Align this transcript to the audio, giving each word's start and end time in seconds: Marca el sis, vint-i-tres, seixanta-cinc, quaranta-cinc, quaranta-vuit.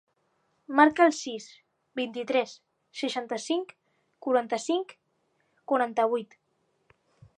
Marca 0.77 1.03
el 1.09 1.11
sis, 1.17 1.45
vint-i-tres, 1.99 2.55
seixanta-cinc, 3.01 3.75
quaranta-cinc, 4.27 4.97
quaranta-vuit. 5.73 6.39